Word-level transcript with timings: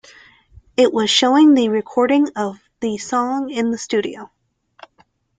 It 0.77 0.91
was 0.91 1.11
showing 1.11 1.53
the 1.53 1.69
recording 1.69 2.29
of 2.35 2.57
the 2.79 2.97
song 2.97 3.51
in 3.51 3.69
the 3.69 3.77
studio. 3.77 4.31